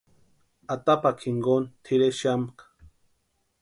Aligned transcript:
Atapakwa 0.73 1.17
jinkoni 1.21 1.67
tʼirexamka. 1.83 2.63